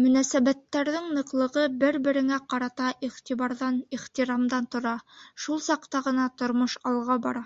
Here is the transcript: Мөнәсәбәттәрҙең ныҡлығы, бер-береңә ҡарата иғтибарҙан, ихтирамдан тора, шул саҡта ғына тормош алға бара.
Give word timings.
Мөнәсәбәттәрҙең 0.00 1.06
ныҡлығы, 1.14 1.62
бер-береңә 1.80 2.36
ҡарата 2.54 2.90
иғтибарҙан, 3.08 3.80
ихтирамдан 3.98 4.68
тора, 4.76 4.92
шул 5.46 5.60
саҡта 5.70 6.04
ғына 6.10 6.28
тормош 6.44 6.78
алға 6.92 7.18
бара. 7.26 7.44